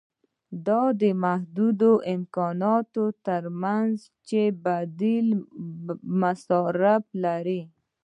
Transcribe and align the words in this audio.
دا 0.67 0.81
د 1.01 1.03
محدودو 1.23 1.91
امکاناتو 2.15 3.03
ترمنځ 3.25 3.95
چې 4.27 4.41
بدیل 4.63 5.27
مصارف 6.21 7.03
لري. 7.25 7.61